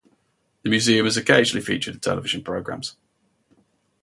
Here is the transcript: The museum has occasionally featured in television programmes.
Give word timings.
The 0.63 0.69
museum 0.71 1.05
has 1.05 1.15
occasionally 1.15 1.63
featured 1.63 1.93
in 1.93 1.99
television 1.99 2.43
programmes. 2.43 2.95